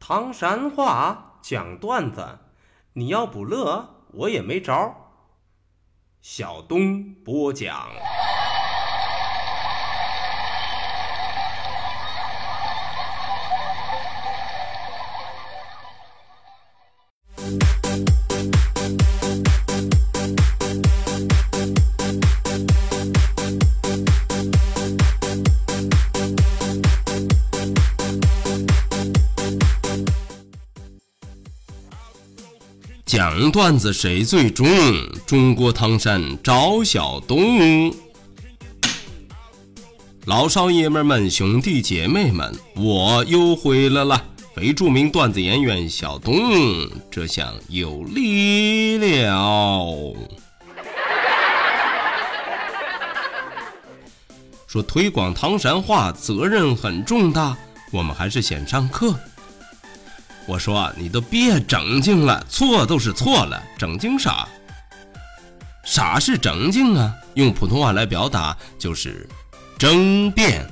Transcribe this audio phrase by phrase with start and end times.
[0.00, 2.38] 唐山话讲段子，
[2.94, 5.12] 你要不乐，我也没招。
[6.22, 7.90] 小东播讲。
[33.10, 34.68] 讲段子谁最中？
[35.26, 37.92] 中国唐山赵小东，
[40.26, 44.24] 老少爷们们、兄弟姐妹们，我又回来了！
[44.54, 50.14] 非著名段子演员小东，这下有力了。
[54.68, 57.58] 说推广唐山话责任很重大，
[57.90, 59.12] 我们还是先上课。
[60.50, 64.48] 我说你都别正经了，错都是错了，正经啥？
[65.84, 67.14] 啥是正经啊？
[67.34, 69.28] 用普通话来表达就是
[69.78, 70.68] 争辩。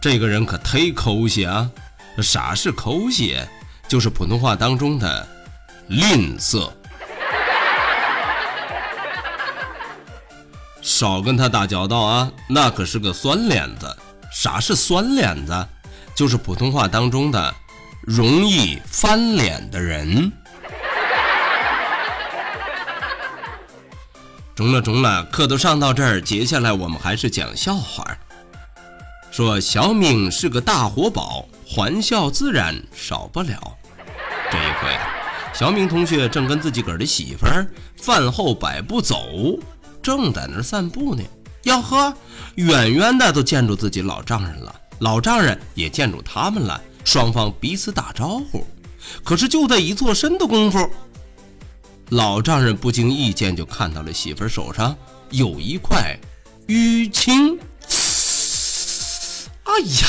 [0.00, 1.68] 这个人可忒抠些啊！
[2.22, 3.44] 啥是抠些？
[3.88, 5.26] 就是普通话当中的
[5.88, 6.70] 吝啬。
[10.80, 13.96] 少跟他打交道啊，那可是个酸脸子。
[14.32, 15.66] 啥是酸脸子？
[16.14, 17.54] 就是普通话当中的
[18.02, 20.32] 容易翻脸的人。
[24.54, 28.04] 中了中了，课都上到这儿，接下来我们还是讲笑话。
[29.30, 33.76] 说小敏是个大活宝，欢笑自然少不了。
[34.50, 34.98] 这一回，
[35.54, 37.64] 小敏同学正跟自己个儿的媳妇儿
[37.96, 39.16] 饭后百步走，
[40.02, 41.22] 正在那儿散步呢。
[41.68, 42.14] 哟呵，
[42.54, 48.66] 远远的都见着自己老丈人了，老丈人也见着他们了，双方彼此打招呼。
[49.22, 50.88] 可是就在一错身的功夫，
[52.08, 54.96] 老丈人不经意间就看到了媳妇手上
[55.28, 56.18] 有一块
[56.68, 57.58] 淤青。
[59.64, 60.08] 哎呀，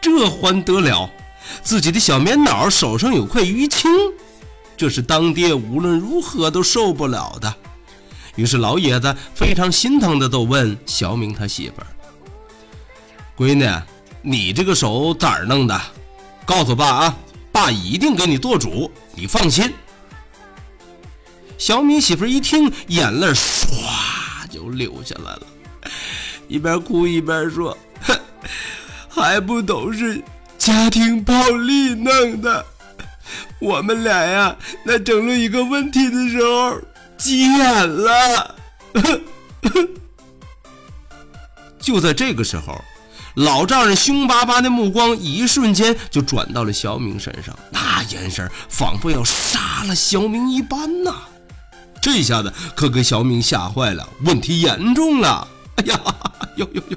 [0.00, 1.10] 这还得了！
[1.62, 3.90] 自己的小棉袄手上有块淤青，
[4.78, 7.54] 这是当爹无论如何都受不了的。
[8.36, 11.86] 于是老爷子非常心疼的都问小明他媳妇儿
[13.38, 13.68] ：“闺女，
[14.22, 15.80] 你这个手咋弄的？
[16.44, 17.16] 告诉爸啊，
[17.52, 19.72] 爸一定给你做主，你放心。”
[21.56, 25.42] 小敏媳妇一听，眼泪唰就流下来了，
[26.48, 27.78] 一边哭一边说
[29.08, 30.20] ：“还不都是
[30.58, 32.66] 家庭暴力弄的？
[33.60, 36.76] 我们俩呀，那争论一个问题的时候。”
[37.16, 38.54] 急眼了，
[41.80, 42.80] 就在这个时候，
[43.36, 51.14] 老丈人凶巴巴的目光一瞬间就转到了小明身上，那眼神仿佛要杀了小明一般呐！
[52.02, 55.46] 这下子可给小明吓坏了，问题严重了！
[55.76, 56.00] 哎呀，
[56.56, 56.96] 呦呦呦！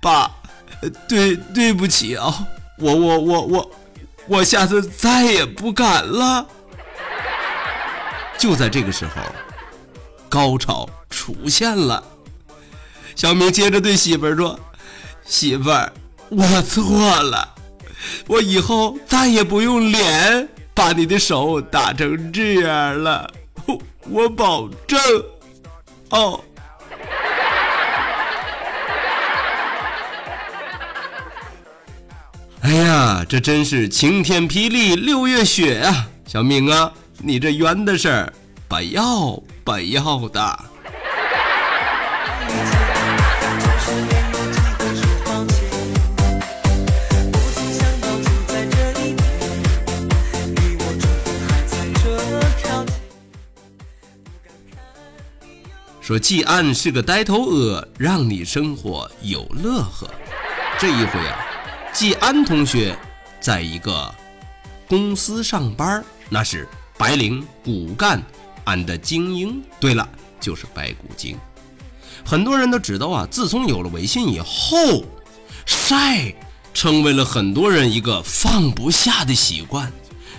[0.00, 0.30] 爸，
[1.08, 2.46] 对对不起啊，
[2.78, 3.70] 我我我我
[4.28, 6.46] 我下次再也不敢了。
[8.38, 9.22] 就在这个时候，
[10.28, 12.02] 高潮出现了。
[13.14, 14.58] 小明接着对媳妇儿说
[15.24, 15.92] ：“媳妇儿，
[16.28, 17.54] 我错了，
[18.26, 23.32] 我以后再也不用脸把你的手打成这样了，
[24.10, 25.00] 我保证。”
[26.10, 26.40] 哦。
[32.60, 36.08] 哎呀，这真是晴天霹雳，六月雪啊！
[36.26, 36.92] 小明啊。
[37.18, 38.32] 你这冤的事儿，
[38.68, 40.64] 不要不要的。
[56.00, 60.08] 说季安是个呆头鹅，让你生活有乐呵。
[60.78, 61.44] 这一回啊，
[61.92, 62.96] 季安同学
[63.40, 64.14] 在一个
[64.86, 66.68] 公司上班，那是。
[66.98, 68.22] 白领、骨干
[68.64, 69.62] ，and 精英。
[69.78, 70.08] 对了，
[70.40, 71.36] 就是白骨精。
[72.24, 75.04] 很多人都知道啊，自从有了微信以后，
[75.64, 76.34] 晒
[76.74, 79.92] 成为了很多人一个放不下的习惯。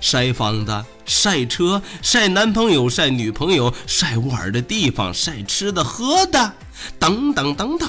[0.00, 6.52] 晒房子、晒车、晒男朋友、晒女朋友、晒玩的地方、晒吃的喝的，
[6.98, 7.88] 等等等等。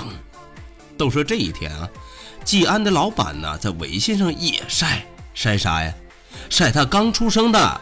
[0.97, 1.89] 都说这一天啊，
[2.45, 5.93] 季安的老板呢，在微信上也晒晒啥呀？
[6.49, 7.81] 晒他刚出生的。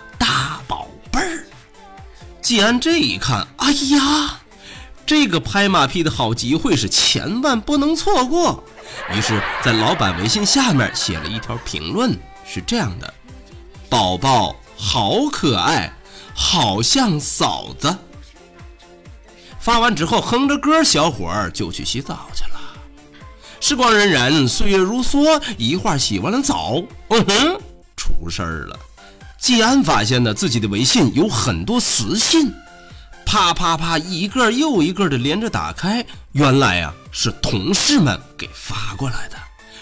[2.43, 4.41] 季安这一看，哎呀，
[5.05, 8.61] 这个拍马屁的好机会是千万不能错过。
[9.13, 12.11] 于是，在老板微信下面写了一条评论，
[12.45, 13.11] 是这样的
[13.89, 15.91] ：“宝宝好可爱，
[16.35, 17.97] 好像嫂子。”
[19.57, 22.59] 发完之后，哼着歌，小伙儿就去洗澡去了。
[23.61, 27.61] 时光荏苒，岁月如梭，一会儿洗完了澡，嗯哼，
[27.95, 28.77] 出事儿了。
[29.43, 32.49] 季安发现呢，自己的微信有很多私信，
[33.25, 39.35] 啪啪啪，一个又一个的连着打开，原来呀是同事们给发过来的。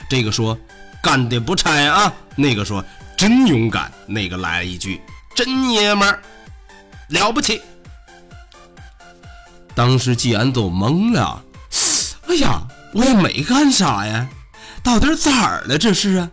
[0.09, 0.57] 这个说
[0.99, 2.83] 干的不差啊，那个说
[3.15, 4.99] 真勇敢，那个来了一句
[5.35, 6.19] 真爷们儿，
[7.09, 7.61] 了不起。
[9.75, 11.43] 当时季安都懵了，
[12.29, 12.63] 哎呀，
[12.95, 14.27] 我也没干啥呀，
[14.81, 16.31] 到底咋了这是啊？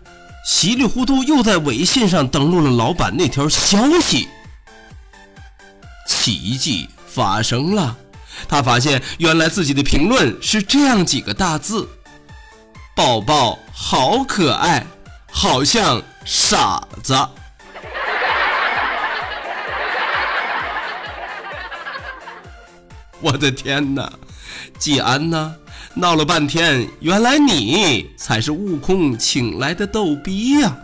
[0.48, 4.26] 稀里糊涂又在微信上登录了老板那条消息，
[6.06, 7.94] 奇迹发生了，
[8.48, 11.86] 他发现原来自己的评论是这样几个大字
[12.96, 14.86] ：“宝宝好可爱，
[15.30, 17.12] 好像傻子。
[23.20, 24.10] ”我的天哪，
[24.78, 25.54] 季安呢，
[26.00, 30.76] 闹了半天，原来你才是悟空请来的逗逼呀！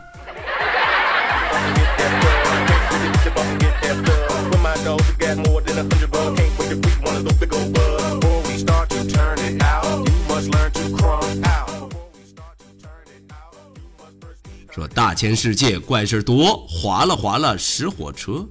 [14.73, 18.45] 说大千世界怪事多，划了划了石火车。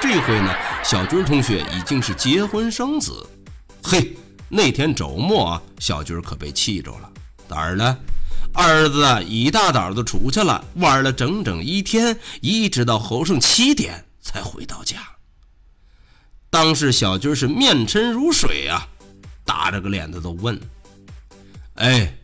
[0.00, 0.50] 这回呢，
[0.82, 3.12] 小军同学已经是结婚生子。
[3.82, 4.16] 嘿，
[4.48, 7.10] 那天周末，小军可被气着了。
[7.48, 7.98] 咋儿了？
[8.54, 14.96] 儿子一大早就出去了，玩了整整一天，一直到后剩七点才回到家。
[16.50, 18.88] 当时小军是面沉如水啊，
[19.44, 20.58] 打着个脸子都问
[21.76, 22.14] ：“哎，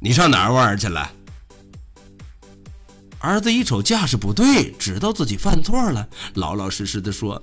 [0.00, 1.10] 你上哪儿玩去了？”
[3.20, 7.42] 儿子一瞅架势不对，知道自己犯错了，老老实实的说：“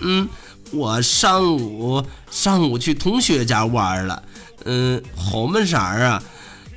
[0.00, 0.28] 嗯，
[0.70, 4.22] 我上午上午去同学家玩了，
[4.64, 6.22] 嗯，后门啥啊？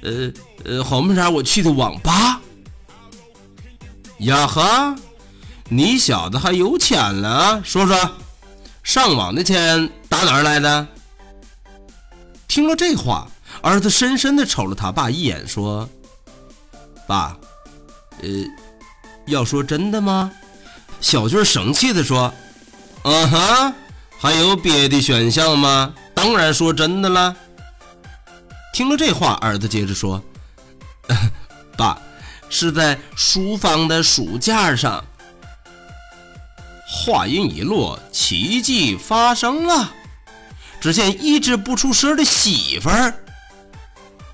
[0.02, 0.32] 呃
[0.64, 1.30] 呃，后门啥？
[1.30, 2.42] 我去的网吧。
[4.20, 4.96] 呀呵，
[5.70, 7.62] 你小子还有钱了？
[7.64, 7.98] 说说，
[8.84, 10.88] 上网的钱打哪儿来的？”
[12.48, 13.28] 听了这话，
[13.62, 15.88] 儿子深深的瞅了他爸一眼，说
[17.08, 17.38] ：“爸。”
[18.22, 18.30] 呃，
[19.26, 20.32] 要说真的吗？
[21.00, 22.32] 小军生气的说
[23.04, 23.74] ：“嗯哼，
[24.20, 25.94] 还有别的选项吗？
[26.14, 27.36] 当然说真的了。”
[28.74, 30.22] 听了这话，儿子接着说
[31.76, 31.98] ：“爸，
[32.50, 35.04] 是在书房的书架上。”
[36.88, 39.92] 话音一落，奇迹发生了。
[40.80, 43.14] 只见一直不出声的媳妇儿，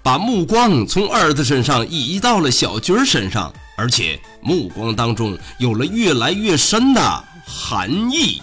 [0.01, 3.53] 把目光从儿子身上移到了小军身上。
[3.77, 8.41] 而且目光当中有了越来越深的含义，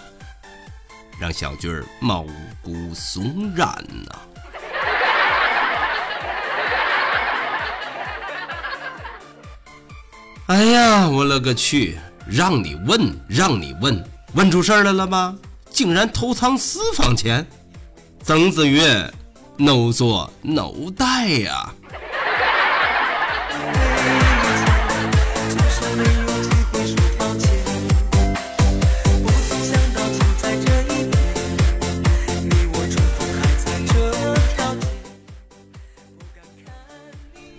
[1.19, 2.23] 让小军儿毛
[2.61, 3.67] 骨悚然
[4.05, 4.19] 呐！
[10.47, 11.97] 哎呀，我勒个去！
[12.27, 14.03] 让你问，让你问，
[14.33, 15.37] 问出事儿来了吗？
[15.69, 17.45] 竟然偷藏私房钱！
[18.23, 19.13] 曾子曰
[19.57, 21.71] ：“no 做 no 带呀！”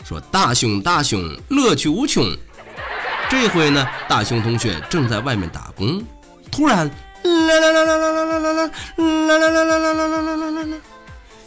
[0.06, 2.24] 说大熊大熊乐趣无穷，
[3.28, 6.00] 这回呢，大熊同学正在外面打工，
[6.48, 6.86] 突然
[7.24, 8.62] 啦啦啦啦啦啦啦啦啦
[8.96, 10.76] 啦啦啦啦啦啦啦啦，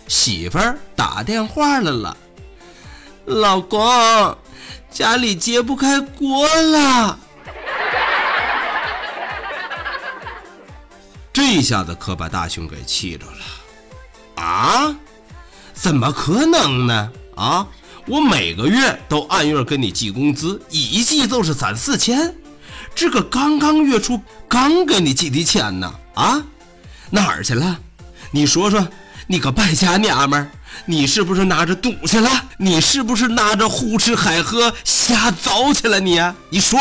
[0.10, 2.18] 媳妇儿打电话来了，
[3.24, 4.38] 老公，
[4.92, 7.18] 家里揭不开锅了，
[11.32, 14.94] 这下子可把大熊给气着了，啊，
[15.74, 17.10] 怎么可能呢？
[17.38, 17.66] 啊！
[18.10, 22.34] 我每个月都按月给你寄工资，一寄就是三四千，
[22.96, 26.44] 这个刚刚月初刚给你寄的钱呢，啊，
[27.12, 27.80] 哪儿去了？
[28.32, 28.88] 你说说，
[29.28, 30.50] 你个败家娘们儿，
[30.88, 32.32] 你是不是拿着赌去了？
[32.58, 36.00] 你是不是拿着胡吃海喝瞎糟去了？
[36.00, 36.80] 你，你说。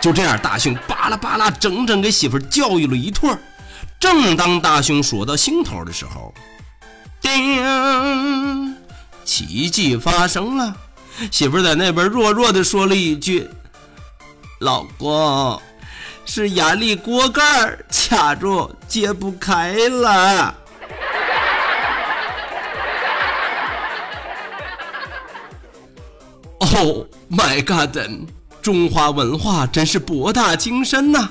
[0.00, 3.38] 就这样，大雄巴拉巴拉整整给媳妇教育了一顿。
[4.00, 6.34] 正当大雄说到兴头的时候，
[7.20, 8.77] 叮。
[9.28, 10.74] 奇迹发生了，
[11.30, 13.46] 媳妇在那边弱弱的说了一句
[14.60, 15.60] ：“老公，
[16.24, 20.54] 是压力锅盖卡住揭不开了。
[26.60, 27.98] Oh my god！
[28.62, 31.28] 中华文化真是博大精深呐，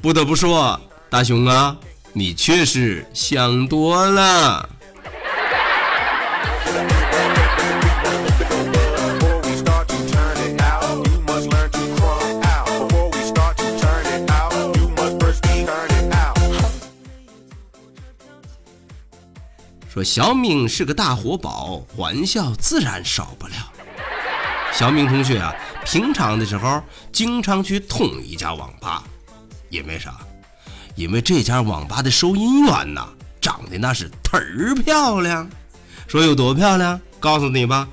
[0.00, 0.80] 不得不说，
[1.10, 1.76] 大雄啊，
[2.14, 4.66] 你确实想多了。
[19.98, 23.54] 说小明是个大活宝，玩笑自然少不了。
[24.72, 25.52] 小明同学啊，
[25.84, 29.02] 平常的时候经常去同一家网吧，
[29.70, 30.16] 因为啥？
[30.94, 33.08] 因为这家网吧的收银员呐，
[33.40, 35.50] 长得那是忒儿漂亮。
[36.06, 37.00] 说有多漂亮？
[37.18, 37.88] 告诉你吧，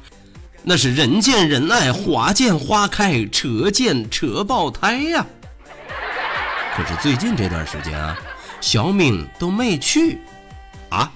[0.62, 5.26] 那是人见人爱，花见花开，车见车爆胎呀。
[6.78, 8.16] 可是最近这段时间啊，
[8.62, 10.20] 小明都没去
[10.90, 11.12] 啊。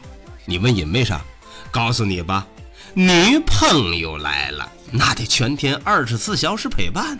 [0.49, 1.21] 你问因为啥？
[1.69, 2.47] 告诉你吧，
[2.95, 7.15] 女朋友来了，那得全天二十四小时陪伴。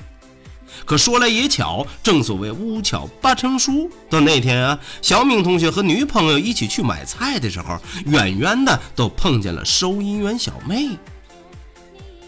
[0.84, 3.88] 可说来也巧，正所谓无巧八成书。
[4.10, 10.98] 到那天啊，小明同学和女朋友一起去买菜的时候，远远的都碰见了收银员小妹。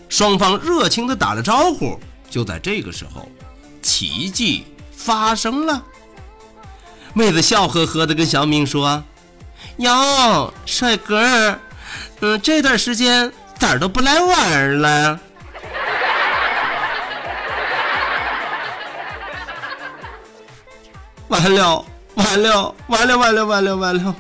[0.07, 1.99] 双方热情的打了招呼。
[2.29, 3.27] 就在这个时候，
[3.81, 5.83] 奇迹发生了。
[7.15, 9.03] 妹子笑呵呵的跟小明说。
[9.81, 11.59] 哟，帅哥，
[12.19, 15.19] 嗯，这段时间咋都不来玩了？
[21.27, 24.15] 完了，完了，完了，完了，完了，完了！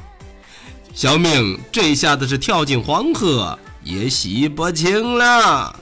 [0.95, 5.75] 小明这下子是跳进黄河也洗不清了。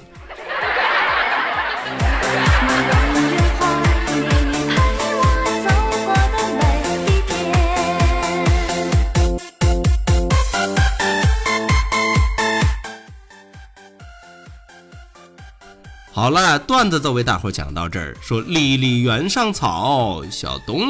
[16.29, 18.15] 好了，段子都为大伙讲到这儿。
[18.21, 20.85] 说离离原上草，小东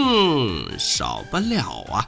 [0.77, 2.05] 少不了啊。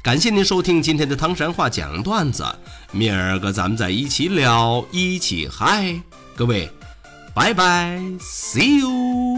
[0.00, 2.46] 感谢您收听今天的唐山话讲段子，
[2.92, 6.00] 明儿个咱们再一起聊，一起嗨。
[6.36, 6.70] 各位，
[7.34, 9.35] 拜拜，see you。